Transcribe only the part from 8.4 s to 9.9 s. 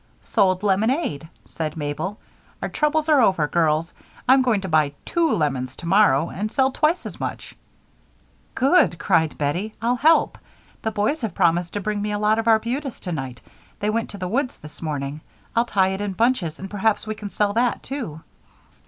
"Good!" cried Bettie,